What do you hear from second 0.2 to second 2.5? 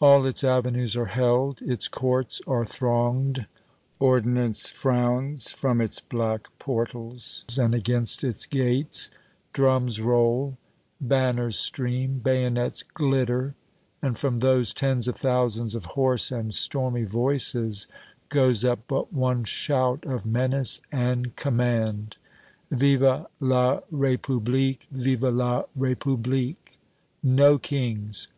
its avenues are held; its courts